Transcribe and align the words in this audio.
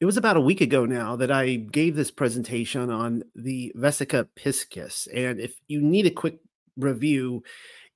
It 0.00 0.04
was 0.04 0.16
about 0.16 0.36
a 0.36 0.40
week 0.40 0.60
ago 0.60 0.86
now 0.86 1.16
that 1.16 1.32
I 1.32 1.56
gave 1.56 1.96
this 1.96 2.12
presentation 2.12 2.88
on 2.88 3.24
the 3.34 3.72
Vesica 3.76 4.28
piscis. 4.36 5.08
And 5.12 5.40
if 5.40 5.54
you 5.66 5.80
need 5.82 6.06
a 6.06 6.10
quick 6.10 6.38
review, 6.76 7.42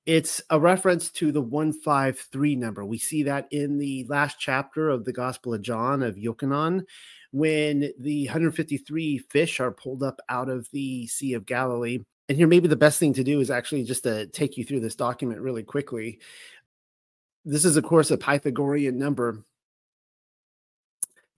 it's 0.05 0.41
a 0.49 0.59
reference 0.59 1.09
to 1.11 1.31
the 1.31 1.39
153 1.39 2.57
number. 2.57 2.83
We 2.83 2.97
see 2.97 3.23
that 3.23 3.47
in 3.51 3.77
the 3.77 4.05
last 4.09 4.37
chapter 4.37 4.89
of 4.89 5.05
the 5.05 5.13
Gospel 5.13 5.53
of 5.53 5.61
John 5.61 6.03
of 6.03 6.15
Yochanan, 6.15 6.83
when 7.31 7.93
the 7.97 8.25
153 8.25 9.19
fish 9.29 9.61
are 9.61 9.71
pulled 9.71 10.03
up 10.03 10.19
out 10.27 10.49
of 10.49 10.67
the 10.73 11.07
Sea 11.07 11.35
of 11.35 11.45
Galilee. 11.45 11.99
And 12.27 12.37
here, 12.37 12.47
maybe 12.47 12.67
the 12.67 12.75
best 12.75 12.99
thing 12.99 13.13
to 13.13 13.23
do 13.23 13.39
is 13.39 13.49
actually 13.49 13.85
just 13.85 14.03
to 14.03 14.27
take 14.27 14.57
you 14.57 14.65
through 14.65 14.81
this 14.81 14.95
document 14.95 15.39
really 15.39 15.63
quickly. 15.63 16.19
This 17.45 17.63
is, 17.63 17.77
of 17.77 17.85
course, 17.85 18.11
a 18.11 18.17
Pythagorean 18.17 18.97
number 18.97 19.45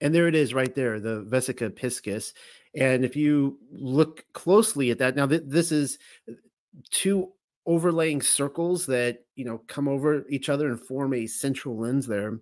and 0.02 0.14
there 0.14 0.28
it 0.28 0.36
is 0.36 0.54
right 0.54 0.74
there, 0.76 1.00
the 1.00 1.24
Vesica 1.24 1.70
piscis. 1.70 2.34
And 2.76 3.06
if 3.06 3.16
you 3.16 3.58
look 3.72 4.26
closely 4.34 4.92
at 4.92 5.00
that, 5.00 5.16
now 5.16 5.28
th- 5.28 5.44
this 5.46 5.72
is 5.72 5.98
uh, 6.30 6.34
two 6.92 7.32
overlaying 7.66 8.22
circles 8.22 8.86
that 8.86 9.24
you 9.36 9.44
know 9.46 9.60
come 9.68 9.88
over 9.88 10.26
each 10.30 10.50
other 10.50 10.68
and 10.68 10.80
form 10.80 11.14
a 11.14 11.28
central 11.28 11.80
lens 11.80 12.06
there. 12.06 12.40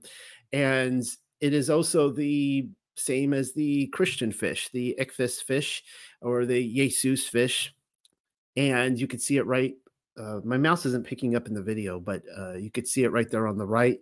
And 0.52 1.04
it 1.40 1.54
is 1.54 1.70
also 1.70 2.12
the 2.12 2.70
same 2.96 3.34
as 3.34 3.54
the 3.54 3.88
Christian 3.88 4.32
fish, 4.32 4.70
the 4.74 4.96
ichthys 5.00 5.44
fish 5.44 5.84
or 6.22 6.46
the 6.46 6.74
Jesus 6.74 7.28
fish. 7.28 7.74
And 8.56 9.00
you 9.00 9.08
can 9.08 9.20
see 9.20 9.38
it 9.38 9.46
right. 9.46 9.74
Uh, 10.16 10.42
my 10.44 10.58
mouse 10.58 10.86
isn't 10.86 11.08
picking 11.08 11.36
up 11.36 11.48
in 11.48 11.56
the 11.56 11.64
video, 11.64 12.00
but 12.00 12.22
uh, 12.38 12.54
you 12.54 12.70
could 12.70 12.88
see 12.88 13.04
it 13.04 13.12
right 13.12 13.30
there 13.30 13.48
on 13.48 13.58
the 13.58 13.66
right 13.66 13.98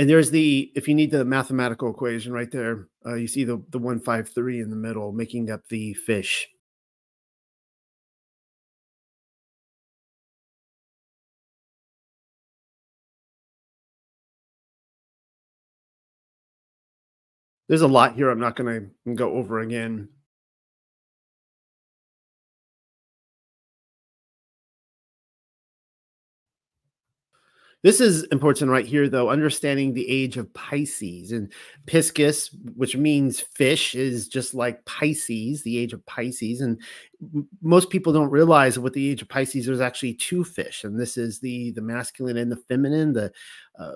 and 0.00 0.08
there's 0.08 0.30
the 0.30 0.72
if 0.74 0.88
you 0.88 0.94
need 0.94 1.10
the 1.10 1.26
mathematical 1.26 1.90
equation 1.90 2.32
right 2.32 2.50
there 2.50 2.88
uh, 3.04 3.16
you 3.16 3.28
see 3.28 3.44
the 3.44 3.62
the 3.68 3.78
153 3.78 4.60
in 4.60 4.70
the 4.70 4.76
middle 4.76 5.12
making 5.12 5.50
up 5.50 5.68
the 5.68 5.92
fish. 5.92 6.48
There's 17.68 17.82
a 17.82 17.88
lot 17.88 18.14
here 18.14 18.30
i'm 18.30 18.40
not 18.40 18.56
going 18.56 18.90
to 19.06 19.14
go 19.14 19.32
over 19.34 19.60
again 19.60 20.08
This 27.82 28.00
is 28.00 28.24
important 28.24 28.70
right 28.70 28.84
here, 28.84 29.08
though, 29.08 29.30
understanding 29.30 29.94
the 29.94 30.08
age 30.08 30.36
of 30.36 30.52
Pisces. 30.52 31.32
And 31.32 31.50
Piscis, 31.86 32.50
which 32.76 32.94
means 32.94 33.40
fish, 33.40 33.94
is 33.94 34.28
just 34.28 34.52
like 34.54 34.84
Pisces, 34.84 35.62
the 35.62 35.78
age 35.78 35.94
of 35.94 36.04
Pisces. 36.04 36.60
And 36.60 36.78
most 37.62 37.88
people 37.88 38.12
don't 38.12 38.30
realize 38.30 38.78
with 38.78 38.92
the 38.92 39.10
age 39.10 39.22
of 39.22 39.28
Pisces, 39.28 39.64
there's 39.64 39.80
actually 39.80 40.14
two 40.14 40.44
fish. 40.44 40.84
And 40.84 41.00
this 41.00 41.16
is 41.16 41.40
the 41.40 41.70
the 41.72 41.80
masculine 41.80 42.36
and 42.36 42.52
the 42.52 42.56
feminine, 42.68 43.14
the 43.14 43.32
uh, 43.78 43.94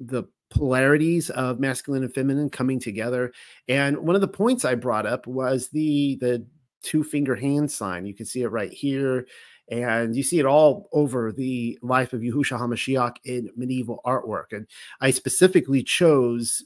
the 0.00 0.24
polarities 0.50 1.30
of 1.30 1.60
masculine 1.60 2.02
and 2.02 2.12
feminine 2.12 2.50
coming 2.50 2.80
together. 2.80 3.32
And 3.68 3.98
one 3.98 4.16
of 4.16 4.20
the 4.20 4.28
points 4.28 4.64
I 4.64 4.74
brought 4.74 5.06
up 5.06 5.28
was 5.28 5.68
the 5.68 6.16
the 6.20 6.44
two 6.82 7.04
finger 7.04 7.36
hand 7.36 7.70
sign. 7.70 8.04
You 8.04 8.14
can 8.14 8.26
see 8.26 8.42
it 8.42 8.48
right 8.48 8.72
here 8.72 9.26
and 9.72 10.14
you 10.14 10.22
see 10.22 10.38
it 10.38 10.44
all 10.44 10.90
over 10.92 11.32
the 11.32 11.78
life 11.80 12.12
of 12.12 12.20
Yahushua 12.20 12.60
HaMashiach 12.60 13.16
in 13.24 13.48
medieval 13.56 14.02
artwork. 14.04 14.52
And 14.52 14.66
I 15.00 15.10
specifically 15.10 15.82
chose 15.82 16.62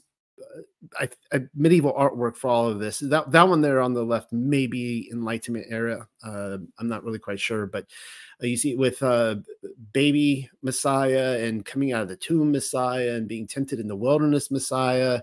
uh, 0.99 1.07
I, 1.31 1.39
medieval 1.55 1.93
artwork 1.93 2.35
for 2.35 2.49
all 2.49 2.67
of 2.67 2.79
this. 2.79 2.99
That 2.99 3.31
that 3.31 3.47
one 3.47 3.61
there 3.61 3.79
on 3.79 3.93
the 3.93 4.03
left, 4.03 4.33
maybe 4.33 5.09
Enlightenment 5.09 5.67
era. 5.69 6.05
Uh, 6.21 6.57
I'm 6.77 6.89
not 6.89 7.05
really 7.05 7.17
quite 7.17 7.39
sure, 7.39 7.65
but 7.65 7.85
uh, 8.43 8.47
you 8.47 8.57
see 8.57 8.71
it 8.71 8.77
with 8.77 9.01
uh, 9.01 9.37
baby 9.93 10.49
Messiah 10.61 11.39
and 11.41 11.65
coming 11.65 11.93
out 11.93 12.03
of 12.03 12.09
the 12.09 12.17
tomb 12.17 12.51
Messiah 12.51 13.13
and 13.13 13.27
being 13.27 13.47
tempted 13.47 13.79
in 13.79 13.87
the 13.87 13.95
wilderness 13.95 14.51
Messiah 14.51 15.21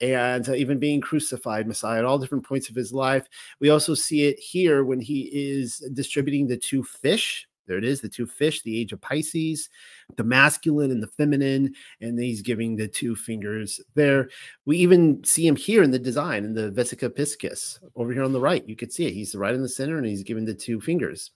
and 0.00 0.48
uh, 0.48 0.54
even 0.54 0.78
being 0.78 1.00
crucified 1.00 1.66
Messiah 1.66 1.98
at 1.98 2.04
all 2.04 2.18
different 2.18 2.46
points 2.46 2.68
of 2.68 2.74
his 2.74 2.92
life. 2.92 3.28
We 3.60 3.70
also 3.70 3.94
see 3.94 4.24
it 4.24 4.38
here 4.38 4.84
when 4.84 5.00
he 5.00 5.30
is 5.32 5.78
distributing 5.92 6.46
the 6.46 6.56
two 6.56 6.82
fish. 6.82 7.46
There 7.66 7.78
it 7.78 7.84
is, 7.84 8.02
the 8.02 8.10
two 8.10 8.26
fish, 8.26 8.60
the 8.60 8.78
age 8.78 8.92
of 8.92 9.00
Pisces, 9.00 9.70
the 10.16 10.24
masculine 10.24 10.90
and 10.90 11.02
the 11.02 11.06
feminine, 11.06 11.74
and 12.02 12.18
he's 12.18 12.42
giving 12.42 12.76
the 12.76 12.86
two 12.86 13.16
fingers 13.16 13.80
there. 13.94 14.28
We 14.66 14.76
even 14.78 15.24
see 15.24 15.46
him 15.46 15.56
here 15.56 15.82
in 15.82 15.90
the 15.90 15.98
design 15.98 16.44
in 16.44 16.52
the 16.52 16.70
Vesica 16.70 17.08
piscis 17.08 17.78
over 17.96 18.12
here 18.12 18.22
on 18.22 18.32
the 18.32 18.40
right. 18.40 18.68
You 18.68 18.76
could 18.76 18.92
see 18.92 19.06
it. 19.06 19.14
He's 19.14 19.34
right 19.34 19.54
in 19.54 19.62
the 19.62 19.68
center 19.68 19.96
and 19.96 20.06
he's 20.06 20.22
giving 20.22 20.44
the 20.44 20.52
two 20.52 20.78
fingers. 20.78 21.30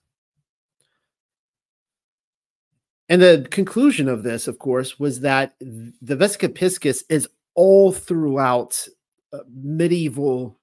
And 3.09 3.23
the 3.23 3.47
conclusion 3.49 4.07
of 4.07 4.21
this, 4.21 4.47
of 4.47 4.59
course, 4.59 4.99
was 4.99 5.21
that 5.21 5.55
the 5.59 6.15
Vesica 6.15 6.47
piscis 6.47 7.03
is 7.09 7.27
all 7.55 7.91
throughout 7.91 8.87
uh, 9.33 9.39
medieval 9.51 10.59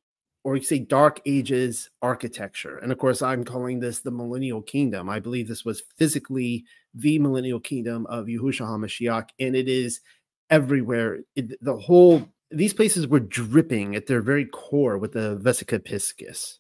or 0.47 0.57
you 0.57 0.63
say 0.63 0.79
dark 0.79 1.21
ages 1.27 1.91
architecture. 2.03 2.79
And 2.79 2.93
of 2.93 2.99
course, 2.99 3.21
I'm 3.21 3.43
calling 3.43 3.81
this 3.81 3.99
the 3.99 4.13
millennial 4.13 4.63
kingdom. 4.63 5.11
I 5.11 5.19
believe 5.19 5.49
this 5.49 5.65
was 5.65 5.83
physically 5.99 6.65
the 6.95 7.19
millennial 7.19 7.59
kingdom 7.59 8.07
of 8.07 8.27
Yahushua 8.27 8.61
HaMashiach, 8.61 9.31
and 9.41 9.57
it 9.57 9.69
is 9.69 10.01
everywhere. 10.49 11.19
It, 11.35 11.61
the 11.61 11.77
whole 11.77 12.29
these 12.53 12.73
places 12.73 13.09
were 13.09 13.19
dripping 13.19 13.97
at 13.97 14.07
their 14.07 14.21
very 14.21 14.45
core 14.45 14.99
with 14.99 15.13
the 15.13 15.37
Vesica 15.43 15.81
Piscis. 15.81 16.59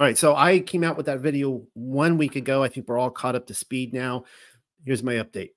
All 0.00 0.06
right, 0.06 0.16
so 0.16 0.36
I 0.36 0.60
came 0.60 0.84
out 0.84 0.96
with 0.96 1.06
that 1.06 1.18
video 1.18 1.66
one 1.74 2.18
week 2.18 2.36
ago. 2.36 2.62
I 2.62 2.68
think 2.68 2.86
we're 2.86 2.98
all 2.98 3.10
caught 3.10 3.34
up 3.34 3.48
to 3.48 3.54
speed 3.54 3.92
now. 3.92 4.26
Here's 4.84 5.02
my 5.02 5.14
update. 5.14 5.50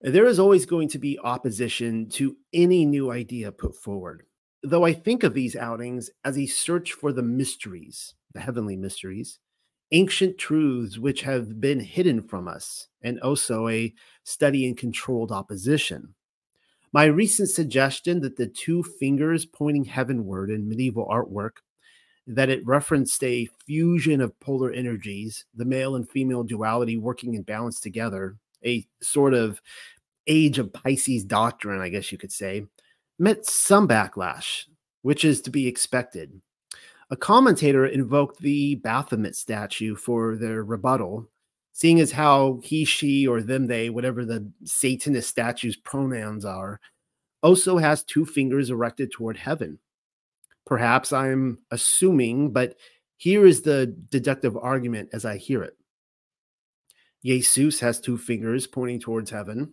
There 0.00 0.26
is 0.26 0.40
always 0.40 0.66
going 0.66 0.88
to 0.88 0.98
be 0.98 1.16
opposition 1.22 2.08
to 2.10 2.36
any 2.52 2.84
new 2.84 3.12
idea 3.12 3.52
put 3.52 3.76
forward. 3.76 4.24
Though 4.64 4.84
I 4.84 4.94
think 4.94 5.22
of 5.22 5.32
these 5.32 5.54
outings 5.54 6.10
as 6.24 6.36
a 6.36 6.46
search 6.46 6.92
for 6.92 7.12
the 7.12 7.22
mysteries, 7.22 8.14
the 8.32 8.40
heavenly 8.40 8.76
mysteries, 8.76 9.38
ancient 9.92 10.36
truths 10.36 10.98
which 10.98 11.22
have 11.22 11.60
been 11.60 11.78
hidden 11.78 12.20
from 12.20 12.48
us, 12.48 12.88
and 13.00 13.20
also 13.20 13.68
a 13.68 13.94
study 14.24 14.66
in 14.66 14.74
controlled 14.74 15.30
opposition. 15.30 16.16
My 16.92 17.04
recent 17.04 17.48
suggestion 17.48 18.22
that 18.22 18.36
the 18.36 18.48
two 18.48 18.82
fingers 18.82 19.46
pointing 19.46 19.84
heavenward 19.84 20.50
in 20.50 20.68
medieval 20.68 21.06
artwork 21.06 21.58
that 22.26 22.48
it 22.48 22.66
referenced 22.66 23.22
a 23.24 23.48
fusion 23.66 24.20
of 24.20 24.38
polar 24.40 24.70
energies, 24.70 25.44
the 25.54 25.64
male 25.64 25.96
and 25.96 26.08
female 26.08 26.44
duality 26.44 26.96
working 26.96 27.34
in 27.34 27.42
balance 27.42 27.80
together, 27.80 28.36
a 28.64 28.86
sort 29.00 29.34
of 29.34 29.60
age 30.26 30.58
of 30.58 30.72
Pisces 30.72 31.24
doctrine, 31.24 31.80
I 31.80 31.88
guess 31.88 32.12
you 32.12 32.18
could 32.18 32.32
say, 32.32 32.66
met 33.18 33.44
some 33.44 33.88
backlash, 33.88 34.64
which 35.02 35.24
is 35.24 35.40
to 35.42 35.50
be 35.50 35.66
expected. 35.66 36.40
A 37.10 37.16
commentator 37.16 37.84
invoked 37.86 38.40
the 38.40 38.76
Baphomet 38.76 39.36
statue 39.36 39.96
for 39.96 40.36
their 40.36 40.62
rebuttal, 40.64 41.28
seeing 41.72 42.00
as 42.00 42.12
how 42.12 42.60
he, 42.62 42.84
she, 42.84 43.26
or 43.26 43.42
them, 43.42 43.66
they, 43.66 43.90
whatever 43.90 44.24
the 44.24 44.50
Satanist 44.64 45.28
statue's 45.28 45.76
pronouns 45.76 46.44
are, 46.44 46.80
also 47.42 47.78
has 47.78 48.04
two 48.04 48.24
fingers 48.24 48.70
erected 48.70 49.10
toward 49.10 49.36
heaven 49.36 49.78
Perhaps 50.66 51.12
I'm 51.12 51.58
assuming, 51.70 52.52
but 52.52 52.76
here 53.16 53.46
is 53.46 53.62
the 53.62 53.86
deductive 54.10 54.56
argument 54.56 55.10
as 55.12 55.24
I 55.24 55.36
hear 55.36 55.62
it. 55.62 55.76
Jesus 57.24 57.78
has 57.80 58.00
two 58.00 58.18
fingers 58.18 58.66
pointing 58.66 59.00
towards 59.00 59.30
heaven. 59.30 59.72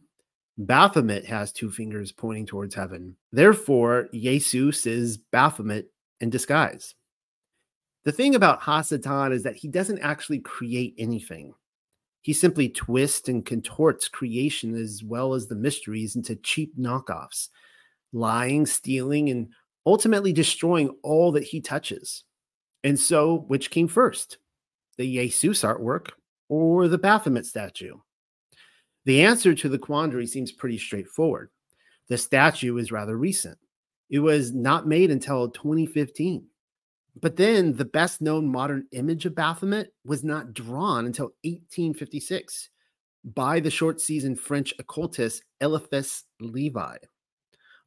Baphomet 0.57 1.25
has 1.25 1.51
two 1.51 1.71
fingers 1.71 2.11
pointing 2.11 2.45
towards 2.45 2.75
heaven. 2.75 3.15
Therefore, 3.31 4.09
Jesus 4.13 4.85
is 4.85 5.17
Baphomet 5.17 5.91
in 6.19 6.29
disguise. 6.29 6.95
The 8.03 8.11
thing 8.11 8.35
about 8.35 8.61
Hasatan 8.61 9.31
is 9.31 9.43
that 9.43 9.55
he 9.55 9.67
doesn't 9.67 9.99
actually 9.99 10.39
create 10.39 10.95
anything. 10.97 11.53
He 12.21 12.33
simply 12.33 12.69
twists 12.69 13.29
and 13.29 13.45
contorts 13.45 14.07
creation 14.07 14.75
as 14.75 15.03
well 15.03 15.33
as 15.33 15.47
the 15.47 15.55
mysteries 15.55 16.15
into 16.15 16.35
cheap 16.35 16.77
knockoffs, 16.77 17.47
lying, 18.11 18.65
stealing, 18.65 19.29
and 19.29 19.49
ultimately 19.85 20.33
destroying 20.33 20.95
all 21.03 21.31
that 21.33 21.43
he 21.43 21.61
touches. 21.61 22.23
And 22.83 22.99
so, 22.99 23.45
which 23.47 23.71
came 23.71 23.87
first, 23.87 24.37
the 24.97 25.05
Jesus 25.05 25.63
artwork 25.63 26.09
or 26.47 26.87
the 26.87 26.97
Baphomet 26.97 27.45
statue? 27.45 27.95
The 29.05 29.23
answer 29.23 29.55
to 29.55 29.69
the 29.69 29.79
quandary 29.79 30.27
seems 30.27 30.51
pretty 30.51 30.77
straightforward. 30.77 31.49
The 32.09 32.17
statue 32.17 32.77
is 32.77 32.91
rather 32.91 33.17
recent. 33.17 33.57
It 34.09 34.19
was 34.19 34.53
not 34.53 34.87
made 34.87 35.11
until 35.11 35.49
2015. 35.49 36.45
But 37.21 37.35
then 37.35 37.75
the 37.75 37.85
best 37.85 38.21
known 38.21 38.47
modern 38.47 38.87
image 38.91 39.25
of 39.25 39.35
Baphomet 39.35 39.93
was 40.05 40.23
not 40.23 40.53
drawn 40.53 41.05
until 41.05 41.33
1856 41.43 42.69
by 43.23 43.59
the 43.59 43.71
short 43.71 43.99
season 43.99 44.35
French 44.35 44.73
occultist 44.79 45.43
Eliphas 45.59 46.23
Levi. 46.39 46.97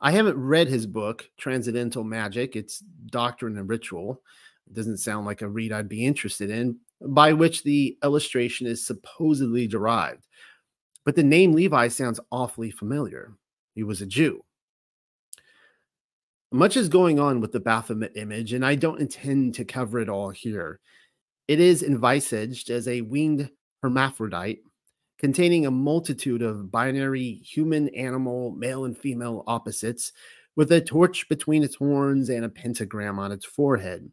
I 0.05 0.11
haven't 0.11 0.37
read 0.37 0.67
his 0.67 0.85
book, 0.85 1.31
Transcendental 1.39 2.03
Magic. 2.03 2.57
It's 2.57 2.81
Doctrine 3.07 3.57
and 3.57 3.69
Ritual. 3.69 4.21
It 4.67 4.75
doesn't 4.75 4.99
sound 4.99 5.27
like 5.27 5.43
a 5.43 5.49
read 5.49 5.71
I'd 5.71 5.89
be 5.89 6.05
interested 6.05 6.51
in, 6.51 6.79
by 7.01 7.33
which 7.33 7.63
the 7.63 7.97
illustration 8.03 8.67
is 8.67 8.85
supposedly 8.85 9.69
derived. 9.69 10.27
But 11.05 11.15
the 11.15 11.23
name 11.23 11.53
Levi 11.53 11.87
sounds 11.87 12.19
awfully 12.33 12.73
familiar. 12.73 13.35
He 13.77 13.85
was 13.85 14.03
a 14.03 14.07
Jew. 14.07 14.45
Much 16.51 16.77
is 16.77 16.89
going 16.89 17.21
on 17.21 17.41
with 17.41 17.53
the 17.53 17.61
Baphomet 17.61 18.17
image, 18.17 18.53
and 18.53 18.67
I 18.67 18.75
don't 18.75 19.01
intend 19.01 19.55
to 19.55 19.65
cover 19.65 20.01
it 20.01 20.09
all 20.09 20.31
here. 20.31 20.81
It 21.47 21.61
is 21.61 21.85
envisaged 21.85 22.71
as 22.71 22.89
a 22.89 23.03
winged 23.03 23.51
hermaphrodite 23.83 24.63
containing 25.23 25.67
a 25.67 25.71
multitude 25.71 26.43
of 26.43 26.71
binary 26.73 27.35
human, 27.45 27.89
animal, 27.91 28.51
male, 28.53 28.85
and 28.87 28.99
female 28.99 29.45
opposites, 29.47 30.13
with 30.57 30.73
a 30.73 30.81
torch 30.81 31.29
between 31.29 31.63
its 31.63 31.77
horns 31.77 32.29
and 32.29 32.45
a 32.45 32.49
pentagram 32.49 33.19
on 33.19 33.31
its 33.31 33.47
forehead. 33.47 34.11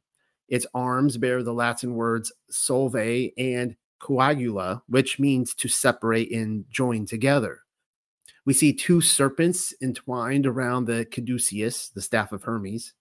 Its 0.47 0.67
arms 0.73 1.17
bear 1.17 1.41
the 1.41 1.53
Latin 1.53 1.95
words 1.95 2.31
solve 2.49 2.95
and 2.95 3.75
coagula, 3.99 4.81
which 4.87 5.19
means 5.19 5.53
to 5.55 5.67
separate 5.67 6.31
and 6.31 6.63
join 6.69 7.05
together. 7.05 7.61
We 8.45 8.53
see 8.53 8.71
two 8.73 9.01
serpents 9.01 9.73
entwined 9.81 10.45
around 10.45 10.85
the 10.85 11.05
caduceus, 11.11 11.89
the 11.89 12.01
staff 12.01 12.31
of 12.31 12.43
Hermes. 12.43 12.93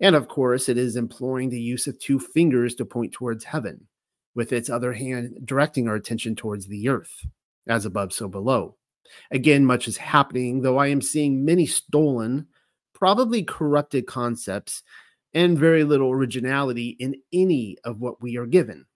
And 0.00 0.14
of 0.14 0.28
course, 0.28 0.68
it 0.68 0.76
is 0.76 0.96
employing 0.96 1.48
the 1.48 1.60
use 1.60 1.86
of 1.86 1.98
two 1.98 2.18
fingers 2.18 2.74
to 2.74 2.84
point 2.84 3.12
towards 3.12 3.44
heaven, 3.44 3.86
with 4.34 4.52
its 4.52 4.68
other 4.68 4.92
hand 4.92 5.38
directing 5.44 5.88
our 5.88 5.94
attention 5.94 6.34
towards 6.36 6.66
the 6.66 6.88
earth, 6.88 7.24
as 7.66 7.84
above, 7.84 8.12
so 8.12 8.28
below. 8.28 8.76
Again, 9.30 9.64
much 9.64 9.88
is 9.88 9.96
happening, 9.96 10.62
though 10.62 10.78
I 10.78 10.88
am 10.88 11.02
seeing 11.02 11.44
many 11.44 11.66
stolen, 11.66 12.46
probably 12.94 13.42
corrupted 13.42 14.06
concepts 14.06 14.82
and 15.34 15.58
very 15.58 15.84
little 15.84 16.10
originality 16.10 16.96
in 16.98 17.16
any 17.32 17.76
of 17.84 18.00
what 18.00 18.22
we 18.22 18.36
are 18.36 18.46
given. 18.46 18.86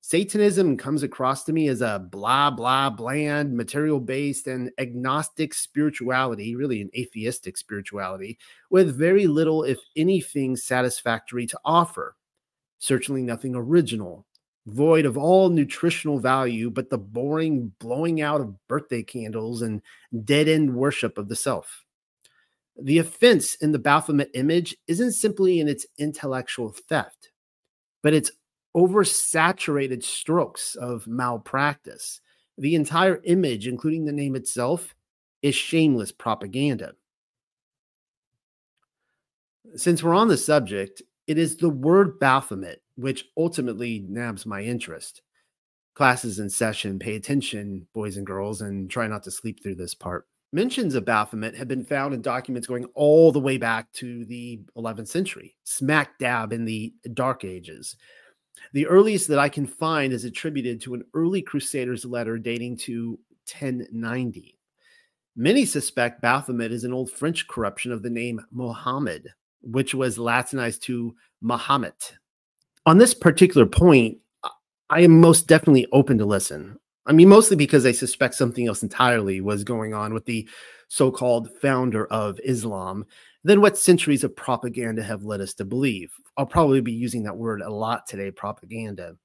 Satanism 0.00 0.76
comes 0.76 1.02
across 1.02 1.42
to 1.42 1.52
me 1.52 1.66
as 1.66 1.80
a 1.80 1.98
blah, 2.12 2.48
blah, 2.48 2.88
bland, 2.88 3.56
material 3.56 3.98
based, 3.98 4.46
and 4.46 4.70
agnostic 4.78 5.52
spirituality, 5.52 6.54
really 6.54 6.80
an 6.80 6.90
atheistic 6.96 7.56
spirituality, 7.56 8.38
with 8.70 8.96
very 8.96 9.26
little, 9.26 9.64
if 9.64 9.78
anything, 9.96 10.54
satisfactory 10.54 11.44
to 11.44 11.58
offer. 11.64 12.14
Certainly 12.78 13.22
nothing 13.22 13.56
original, 13.56 14.24
void 14.66 15.06
of 15.06 15.16
all 15.16 15.48
nutritional 15.48 16.18
value, 16.18 16.70
but 16.70 16.90
the 16.90 16.98
boring 16.98 17.72
blowing 17.78 18.20
out 18.20 18.40
of 18.40 18.54
birthday 18.68 19.02
candles 19.02 19.62
and 19.62 19.80
dead 20.24 20.48
end 20.48 20.74
worship 20.74 21.18
of 21.18 21.28
the 21.28 21.36
self. 21.36 21.84
The 22.80 22.98
offense 22.98 23.54
in 23.56 23.72
the 23.72 23.78
Baphomet 23.78 24.30
image 24.34 24.76
isn't 24.86 25.12
simply 25.12 25.60
in 25.60 25.68
its 25.68 25.86
intellectual 25.98 26.72
theft, 26.88 27.30
but 28.02 28.12
its 28.12 28.30
oversaturated 28.76 30.02
strokes 30.02 30.74
of 30.74 31.06
malpractice. 31.06 32.20
The 32.58 32.74
entire 32.74 33.20
image, 33.24 33.66
including 33.66 34.04
the 34.04 34.12
name 34.12 34.36
itself, 34.36 34.94
is 35.42 35.54
shameless 35.54 36.12
propaganda. 36.12 36.94
Since 39.76 40.02
we're 40.02 40.14
on 40.14 40.28
the 40.28 40.36
subject, 40.36 41.02
it 41.26 41.38
is 41.38 41.56
the 41.56 41.70
word 41.70 42.18
Baphomet 42.18 42.82
which 42.96 43.26
ultimately 43.36 44.04
nabs 44.08 44.46
my 44.46 44.62
interest. 44.62 45.22
Classes 45.94 46.38
in 46.38 46.50
session, 46.50 46.98
pay 46.98 47.16
attention, 47.16 47.86
boys 47.94 48.16
and 48.16 48.26
girls, 48.26 48.60
and 48.60 48.90
try 48.90 49.06
not 49.06 49.22
to 49.24 49.30
sleep 49.30 49.62
through 49.62 49.76
this 49.76 49.94
part. 49.94 50.26
Mentions 50.52 50.94
of 50.94 51.04
Baphomet 51.04 51.56
have 51.56 51.68
been 51.68 51.84
found 51.84 52.14
in 52.14 52.22
documents 52.22 52.66
going 52.66 52.84
all 52.94 53.32
the 53.32 53.40
way 53.40 53.58
back 53.58 53.90
to 53.92 54.24
the 54.26 54.60
11th 54.76 55.08
century, 55.08 55.56
smack 55.64 56.18
dab 56.18 56.52
in 56.52 56.64
the 56.64 56.94
Dark 57.14 57.44
Ages. 57.44 57.96
The 58.72 58.86
earliest 58.86 59.28
that 59.28 59.38
I 59.38 59.48
can 59.48 59.66
find 59.66 60.12
is 60.12 60.24
attributed 60.24 60.80
to 60.82 60.94
an 60.94 61.04
early 61.14 61.42
Crusaders 61.42 62.04
letter 62.04 62.38
dating 62.38 62.78
to 62.78 63.18
1090. 63.60 64.58
Many 65.34 65.64
suspect 65.66 66.22
Baphomet 66.22 66.72
is 66.72 66.84
an 66.84 66.92
old 66.92 67.10
French 67.10 67.46
corruption 67.48 67.92
of 67.92 68.02
the 68.02 68.10
name 68.10 68.40
Mohammed, 68.50 69.28
which 69.60 69.94
was 69.94 70.18
Latinized 70.18 70.82
to 70.84 71.14
Mahomet. 71.42 72.14
On 72.86 72.98
this 72.98 73.14
particular 73.14 73.66
point, 73.66 74.18
I 74.90 75.00
am 75.00 75.20
most 75.20 75.48
definitely 75.48 75.88
open 75.92 76.18
to 76.18 76.24
listen. 76.24 76.78
I 77.04 77.12
mean, 77.12 77.28
mostly 77.28 77.56
because 77.56 77.84
I 77.84 77.90
suspect 77.90 78.36
something 78.36 78.68
else 78.68 78.84
entirely 78.84 79.40
was 79.40 79.64
going 79.64 79.92
on 79.92 80.14
with 80.14 80.24
the 80.24 80.48
so 80.86 81.10
called 81.10 81.50
founder 81.60 82.06
of 82.06 82.38
Islam 82.44 83.04
than 83.42 83.60
what 83.60 83.76
centuries 83.76 84.22
of 84.22 84.36
propaganda 84.36 85.02
have 85.02 85.24
led 85.24 85.40
us 85.40 85.52
to 85.54 85.64
believe. 85.64 86.12
I'll 86.36 86.46
probably 86.46 86.80
be 86.80 86.92
using 86.92 87.24
that 87.24 87.36
word 87.36 87.60
a 87.60 87.70
lot 87.70 88.06
today 88.06 88.30
propaganda. 88.30 89.16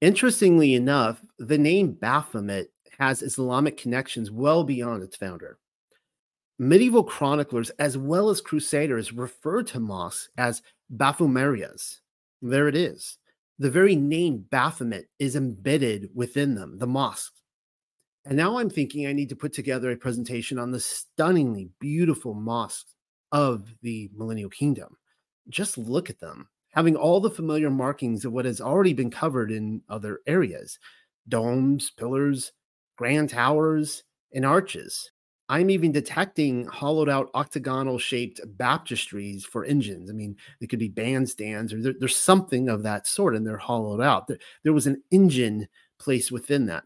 Interestingly 0.00 0.74
enough, 0.74 1.22
the 1.38 1.58
name 1.58 1.92
Baphomet 1.92 2.72
has 2.98 3.20
Islamic 3.20 3.76
connections 3.76 4.30
well 4.30 4.64
beyond 4.64 5.02
its 5.02 5.16
founder. 5.16 5.58
Medieval 6.60 7.02
chroniclers, 7.02 7.70
as 7.78 7.96
well 7.96 8.28
as 8.28 8.42
crusaders, 8.42 9.14
refer 9.14 9.62
to 9.62 9.80
mosques 9.80 10.28
as 10.36 10.60
Baphomerias. 10.94 12.00
There 12.42 12.68
it 12.68 12.76
is. 12.76 13.16
The 13.58 13.70
very 13.70 13.96
name 13.96 14.44
Baphomet 14.50 15.08
is 15.18 15.36
embedded 15.36 16.10
within 16.14 16.54
them, 16.54 16.76
the 16.76 16.86
mosque. 16.86 17.32
And 18.26 18.36
now 18.36 18.58
I'm 18.58 18.68
thinking 18.68 19.06
I 19.06 19.14
need 19.14 19.30
to 19.30 19.36
put 19.36 19.54
together 19.54 19.90
a 19.90 19.96
presentation 19.96 20.58
on 20.58 20.70
the 20.70 20.80
stunningly 20.80 21.70
beautiful 21.80 22.34
mosques 22.34 22.94
of 23.32 23.74
the 23.80 24.10
Millennial 24.14 24.50
Kingdom. 24.50 24.98
Just 25.48 25.78
look 25.78 26.10
at 26.10 26.20
them, 26.20 26.46
having 26.72 26.94
all 26.94 27.22
the 27.22 27.30
familiar 27.30 27.70
markings 27.70 28.26
of 28.26 28.32
what 28.34 28.44
has 28.44 28.60
already 28.60 28.92
been 28.92 29.10
covered 29.10 29.50
in 29.50 29.80
other 29.88 30.20
areas 30.26 30.78
domes, 31.26 31.90
pillars, 31.90 32.52
grand 32.98 33.30
towers, 33.30 34.02
and 34.34 34.44
arches. 34.44 35.10
I'm 35.50 35.68
even 35.68 35.90
detecting 35.90 36.64
hollowed 36.66 37.08
out 37.08 37.28
octagonal 37.34 37.98
shaped 37.98 38.40
baptistries 38.56 39.42
for 39.42 39.64
engines. 39.64 40.08
I 40.08 40.12
mean, 40.12 40.36
they 40.60 40.68
could 40.68 40.78
be 40.78 40.88
bandstands 40.88 41.72
or 41.72 41.82
there, 41.82 41.92
there's 41.98 42.16
something 42.16 42.68
of 42.68 42.84
that 42.84 43.08
sort, 43.08 43.34
and 43.34 43.44
they're 43.44 43.56
hollowed 43.56 44.00
out. 44.00 44.28
There, 44.28 44.38
there 44.62 44.72
was 44.72 44.86
an 44.86 45.02
engine 45.10 45.66
placed 45.98 46.30
within 46.30 46.66
that. 46.66 46.84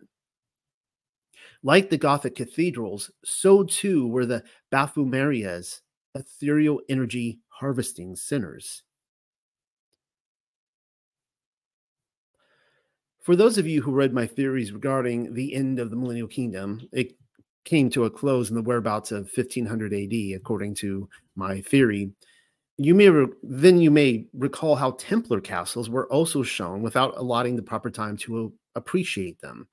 Like 1.62 1.90
the 1.90 1.99
Gothic 1.99 2.37
cathedrals, 2.37 3.11
so 3.23 3.64
too 3.64 4.09
were 4.09 4.25
the 4.25 4.42
Baphomerias, 4.73 5.83
ethereal 6.14 6.80
energy 6.88 7.40
harvesting 7.49 8.16
centers. 8.16 8.83
For 13.21 13.37
those 13.37 13.59
of 13.59 13.66
you 13.66 13.83
who 13.83 13.92
read 13.92 14.14
my 14.14 14.26
theories 14.26 14.73
regarding 14.73 15.35
the 15.35 15.54
end 15.54 15.78
of 15.78 15.90
the 15.90 15.97
millennial 15.97 16.28
kingdom, 16.28 16.88
it 16.92 17.14
came 17.64 17.90
to 17.90 18.04
a 18.04 18.11
close 18.11 18.50
in 18.50 18.56
the 18.56 18.62
whereabouts 18.62 19.11
of 19.11 19.30
1500 19.35 19.92
AD, 19.92 20.37
according 20.37 20.75
to 20.76 21.09
my 21.35 21.61
theory. 21.62 22.11
You 22.76 22.94
may 22.94 23.09
re- 23.09 23.33
then 23.42 23.80
you 23.80 23.90
may 23.90 24.26
recall 24.35 24.76
how 24.76 24.92
Templar 24.92 25.40
castles 25.40 25.88
were 25.88 26.11
also 26.12 26.42
shown 26.42 26.83
without 26.83 27.16
allotting 27.16 27.56
the 27.56 27.62
proper 27.62 27.90
time 27.90 28.16
to 28.18 28.52
appreciate 28.75 29.40
them. 29.40 29.68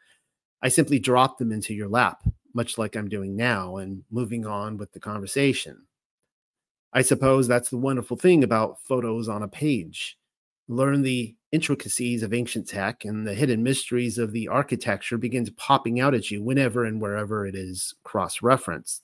I 0.62 0.70
simply 0.70 1.00
drop 1.00 1.38
them 1.38 1.52
into 1.52 1.74
your 1.74 1.88
lap, 1.88 2.24
much 2.54 2.78
like 2.78 2.96
I'm 2.96 3.10
doing 3.10 3.36
now, 3.36 3.78
and 3.78 4.04
moving 4.12 4.46
on 4.46 4.78
with 4.78 4.92
the 4.94 5.00
conversation. 5.00 5.86
I 6.94 7.02
suppose 7.02 7.48
that's 7.48 7.70
the 7.70 7.78
wonderful 7.78 8.18
thing 8.18 8.44
about 8.44 8.82
photos 8.84 9.28
on 9.28 9.44
a 9.44 9.48
page. 9.48 10.18
Learn 10.68 11.02
the 11.02 11.36
intricacies 11.52 12.24
of 12.24 12.34
ancient 12.34 12.68
tech 12.68 13.06
and 13.06 13.28
the 13.28 13.34
hidden 13.34 13.64
mysteries 13.64 14.18
of 14.18 14.32
the 14.32 14.48
architecture 14.48 15.18
begins 15.18 15.50
popping 15.52 16.00
out 16.00 16.14
at 16.14 16.32
you 16.32 16.42
whenever 16.42 16.86
and 16.86 17.02
wherever 17.02 17.46
it 17.46 17.56
is 17.56 17.94
cross 18.04 18.42
referenced. 18.42 19.04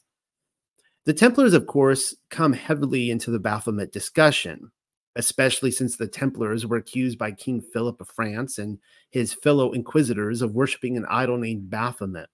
The 1.06 1.14
Templars, 1.14 1.54
of 1.54 1.68
course, 1.68 2.16
come 2.30 2.54
heavily 2.54 3.12
into 3.12 3.32
the 3.32 3.40
Baphomet 3.40 3.92
discussion 3.92 4.72
especially 5.18 5.72
since 5.72 5.98
the 5.98 6.08
Templars 6.08 6.66
were 6.66 6.78
accused 6.78 7.18
by 7.18 7.32
King 7.32 7.60
Philip 7.60 8.00
of 8.00 8.08
France 8.08 8.60
and 8.60 8.78
his 9.10 9.34
fellow 9.34 9.72
inquisitors 9.74 10.42
of 10.44 10.54
worshiping 10.54 10.96
an 10.96 11.08
idol 11.10 11.38
named 11.38 11.70
Baphomet. 11.70 12.30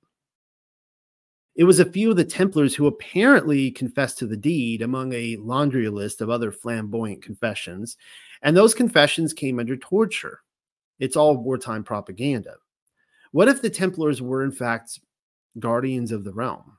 It 1.55 1.63
was 1.63 1.79
a 1.79 1.85
few 1.85 2.11
of 2.11 2.17
the 2.17 2.25
Templars 2.25 2.75
who 2.75 2.87
apparently 2.87 3.71
confessed 3.71 4.17
to 4.19 4.27
the 4.27 4.35
deed 4.35 4.81
among 4.81 5.13
a 5.13 5.37
laundry 5.37 5.87
list 5.87 6.19
of 6.19 6.29
other 6.29 6.51
flamboyant 6.51 7.23
confessions, 7.23 7.95
and 8.43 8.55
those 8.55 8.75
confessions 8.75 9.33
came 9.33 9.59
under 9.59 9.75
torture. 9.77 10.41
It's 10.99 11.15
all 11.15 11.37
wartime 11.37 11.83
propaganda. 11.83 12.55
What 13.31 13.47
if 13.47 13.61
the 13.61 13.69
Templars 13.69 14.21
were, 14.21 14.43
in 14.43 14.51
fact, 14.51 14.99
guardians 15.57 16.11
of 16.11 16.23
the 16.23 16.33
realm? 16.33 16.77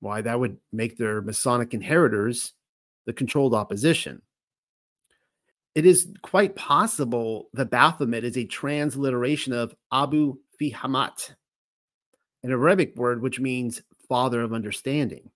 Why, 0.00 0.20
that 0.22 0.40
would 0.40 0.56
make 0.72 0.96
their 0.96 1.22
Masonic 1.22 1.74
inheritors 1.74 2.54
the 3.06 3.12
controlled 3.12 3.54
opposition. 3.54 4.20
It 5.74 5.86
is 5.86 6.12
quite 6.22 6.56
possible 6.56 7.48
that 7.52 7.70
Baphomet 7.70 8.24
is 8.24 8.36
a 8.36 8.44
transliteration 8.44 9.52
of 9.52 9.74
Abu 9.92 10.38
Fihamat, 10.60 11.34
an 12.42 12.50
Arabic 12.50 12.96
word 12.96 13.22
which 13.22 13.40
means 13.40 13.82
father 14.08 14.42
of 14.42 14.52
understanding. 14.52 15.30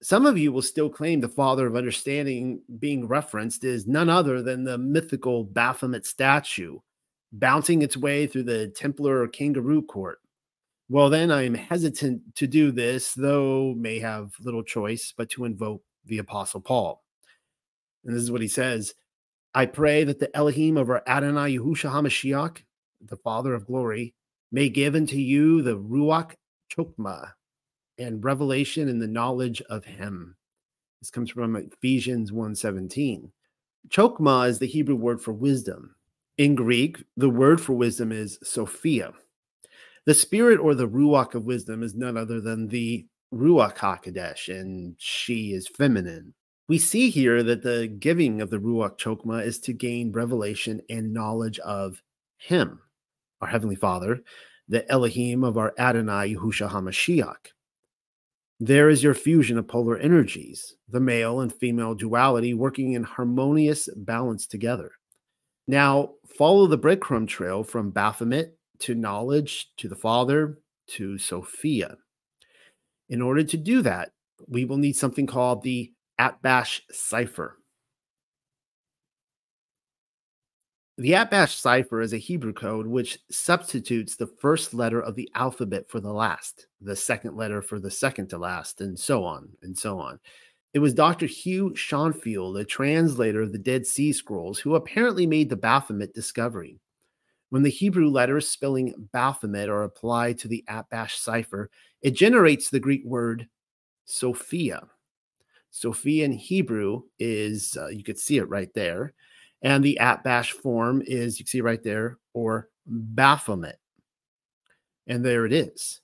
Some 0.00 0.26
of 0.26 0.38
you 0.38 0.52
will 0.52 0.62
still 0.62 0.88
claim 0.88 1.20
the 1.20 1.28
father 1.28 1.66
of 1.66 1.74
understanding 1.74 2.62
being 2.78 3.08
referenced 3.08 3.64
is 3.64 3.86
none 3.86 4.08
other 4.08 4.42
than 4.42 4.62
the 4.62 4.78
mythical 4.78 5.42
Baphomet 5.42 6.06
statue 6.06 6.78
bouncing 7.32 7.82
its 7.82 7.96
way 7.96 8.26
through 8.26 8.44
the 8.44 8.68
Templar 8.68 9.26
kangaroo 9.28 9.82
court. 9.82 10.20
Well, 10.88 11.10
then 11.10 11.30
I 11.30 11.42
am 11.42 11.54
hesitant 11.54 12.34
to 12.36 12.46
do 12.46 12.70
this, 12.70 13.12
though 13.12 13.74
may 13.76 13.98
have 13.98 14.32
little 14.40 14.62
choice 14.62 15.12
but 15.16 15.28
to 15.30 15.44
invoke 15.44 15.82
the 16.06 16.18
Apostle 16.18 16.60
Paul. 16.60 17.02
And 18.04 18.14
this 18.14 18.22
is 18.22 18.30
what 18.30 18.40
he 18.40 18.48
says 18.48 18.94
I 19.54 19.66
pray 19.66 20.04
that 20.04 20.20
the 20.20 20.34
Elohim 20.36 20.76
of 20.76 20.88
our 20.88 21.02
Adonai 21.06 21.58
Yahushua 21.58 21.90
HaMashiach, 21.90 22.62
the 23.00 23.16
Father 23.16 23.52
of 23.52 23.66
glory, 23.66 24.14
may 24.52 24.68
give 24.68 24.94
unto 24.94 25.16
you 25.16 25.60
the 25.60 25.76
Ruach 25.76 26.34
Chokmah 26.72 27.32
and 27.98 28.24
revelation 28.24 28.88
in 28.88 28.98
the 28.98 29.06
knowledge 29.06 29.60
of 29.62 29.84
him. 29.84 30.36
This 31.00 31.10
comes 31.10 31.30
from 31.30 31.56
Ephesians 31.56 32.32
1:17. 32.32 33.30
Chokma 33.88 34.48
is 34.48 34.58
the 34.58 34.66
Hebrew 34.66 34.96
word 34.96 35.20
for 35.20 35.32
wisdom. 35.32 35.94
In 36.36 36.54
Greek, 36.54 37.04
the 37.16 37.30
word 37.30 37.60
for 37.60 37.72
wisdom 37.74 38.12
is 38.12 38.38
Sophia. 38.42 39.12
The 40.04 40.14
spirit 40.14 40.58
or 40.58 40.74
the 40.74 40.88
Ruach 40.88 41.34
of 41.34 41.44
wisdom 41.44 41.82
is 41.82 41.94
none 41.94 42.16
other 42.16 42.40
than 42.40 42.68
the 42.68 43.06
Ruach 43.32 43.76
HaKodesh, 43.76 44.48
and 44.48 44.94
she 44.98 45.52
is 45.52 45.68
feminine. 45.68 46.34
We 46.68 46.78
see 46.78 47.10
here 47.10 47.42
that 47.42 47.62
the 47.62 47.86
giving 47.86 48.40
of 48.40 48.50
the 48.50 48.58
Ruach 48.58 48.98
chokma 48.98 49.44
is 49.44 49.58
to 49.60 49.72
gain 49.72 50.12
revelation 50.12 50.82
and 50.88 51.12
knowledge 51.12 51.58
of 51.60 52.02
Him, 52.36 52.80
our 53.40 53.48
Heavenly 53.48 53.76
Father, 53.76 54.22
the 54.68 54.90
Elohim 54.90 55.44
of 55.44 55.56
our 55.56 55.74
Adonai 55.78 56.34
Yahushua 56.34 56.70
HaMashiach. 56.70 57.52
There 58.60 58.88
is 58.88 59.04
your 59.04 59.14
fusion 59.14 59.56
of 59.56 59.68
polar 59.68 59.96
energies, 59.96 60.74
the 60.88 60.98
male 60.98 61.40
and 61.40 61.54
female 61.54 61.94
duality 61.94 62.54
working 62.54 62.94
in 62.94 63.04
harmonious 63.04 63.88
balance 63.94 64.48
together. 64.48 64.92
Now, 65.68 66.14
follow 66.36 66.66
the 66.66 66.78
breadcrumb 66.78 67.28
trail 67.28 67.62
from 67.62 67.90
Baphomet 67.90 68.56
to 68.80 68.96
knowledge 68.96 69.70
to 69.76 69.88
the 69.88 69.94
Father 69.94 70.58
to 70.88 71.18
Sophia. 71.18 71.98
In 73.08 73.22
order 73.22 73.44
to 73.44 73.56
do 73.56 73.82
that, 73.82 74.10
we 74.48 74.64
will 74.64 74.76
need 74.76 74.96
something 74.96 75.26
called 75.26 75.62
the 75.62 75.92
Atbash 76.20 76.80
cipher. 76.90 77.57
The 80.98 81.12
Atbash 81.12 81.54
cipher 81.54 82.00
is 82.00 82.12
a 82.12 82.18
Hebrew 82.18 82.52
code 82.52 82.88
which 82.88 83.20
substitutes 83.30 84.16
the 84.16 84.26
first 84.26 84.74
letter 84.74 85.00
of 85.00 85.14
the 85.14 85.30
alphabet 85.36 85.88
for 85.88 86.00
the 86.00 86.12
last, 86.12 86.66
the 86.80 86.96
second 86.96 87.36
letter 87.36 87.62
for 87.62 87.78
the 87.78 87.90
second 87.90 88.26
to 88.30 88.38
last, 88.38 88.80
and 88.80 88.98
so 88.98 89.22
on 89.22 89.48
and 89.62 89.78
so 89.78 90.00
on. 90.00 90.18
It 90.74 90.80
was 90.80 90.92
Dr. 90.92 91.26
Hugh 91.26 91.70
Schonfield, 91.76 92.58
a 92.58 92.64
translator 92.64 93.42
of 93.42 93.52
the 93.52 93.58
Dead 93.58 93.86
Sea 93.86 94.12
Scrolls, 94.12 94.58
who 94.58 94.74
apparently 94.74 95.24
made 95.24 95.50
the 95.50 95.56
Baphomet 95.56 96.14
discovery. 96.14 96.80
When 97.50 97.62
the 97.62 97.70
Hebrew 97.70 98.08
letters 98.08 98.48
spelling 98.48 98.92
Baphomet 99.12 99.68
are 99.68 99.84
applied 99.84 100.36
to 100.38 100.48
the 100.48 100.64
Atbash 100.68 101.14
cipher, 101.14 101.70
it 102.02 102.10
generates 102.10 102.70
the 102.70 102.80
Greek 102.80 103.04
word 103.04 103.46
Sophia. 104.04 104.82
Sophia 105.70 106.24
in 106.24 106.32
Hebrew 106.32 107.02
is, 107.20 107.76
uh, 107.80 107.86
you 107.86 108.02
could 108.02 108.18
see 108.18 108.38
it 108.38 108.48
right 108.48 108.74
there. 108.74 109.14
And 109.62 109.82
the 109.82 109.98
Atbash 110.00 110.50
form 110.50 111.02
is, 111.04 111.38
you 111.38 111.44
can 111.44 111.50
see 111.50 111.60
right 111.60 111.82
there, 111.82 112.18
or 112.32 112.68
Baphomet. 112.86 113.78
And 115.06 115.24
there 115.24 115.46
it 115.46 115.52
is 115.52 116.00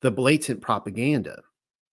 the 0.00 0.10
blatant 0.10 0.62
propaganda. 0.62 1.42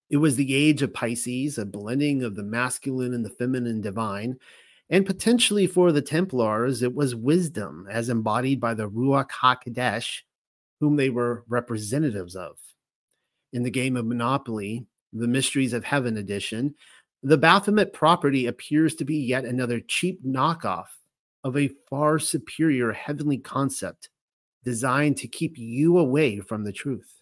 It 0.09 0.17
was 0.17 0.37
the 0.37 0.55
age 0.55 0.81
of 0.81 0.93
Pisces, 0.93 1.57
a 1.57 1.65
blending 1.65 2.23
of 2.23 2.35
the 2.35 2.43
masculine 2.43 3.13
and 3.13 3.25
the 3.25 3.29
feminine 3.29 3.81
divine. 3.81 4.37
And 4.89 5.05
potentially 5.05 5.67
for 5.67 5.91
the 5.91 6.01
Templars, 6.01 6.81
it 6.81 6.95
was 6.95 7.13
wisdom 7.13 7.85
as 7.91 8.07
embodied 8.07 8.61
by 8.61 8.73
the 8.73 8.89
Ruach 8.89 9.29
HaKodesh, 9.29 10.21
whom 10.79 10.95
they 10.95 11.09
were 11.09 11.43
representatives 11.49 12.37
of. 12.37 12.57
In 13.51 13.63
the 13.63 13.71
game 13.71 13.97
of 13.97 14.05
Monopoly, 14.05 14.85
the 15.11 15.27
Mysteries 15.27 15.73
of 15.73 15.83
Heaven 15.83 16.15
edition, 16.15 16.75
the 17.23 17.37
Baphomet 17.37 17.93
property 17.93 18.45
appears 18.45 18.95
to 18.95 19.05
be 19.05 19.17
yet 19.17 19.45
another 19.45 19.79
cheap 19.79 20.23
knockoff 20.25 20.87
of 21.43 21.57
a 21.57 21.71
far 21.89 22.19
superior 22.19 22.91
heavenly 22.91 23.37
concept 23.37 24.09
designed 24.63 25.17
to 25.17 25.27
keep 25.27 25.57
you 25.57 25.97
away 25.97 26.39
from 26.39 26.63
the 26.63 26.71
truth. 26.71 27.21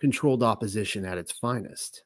Controlled 0.00 0.42
opposition 0.42 1.04
at 1.04 1.18
its 1.18 1.32
finest. 1.32 2.04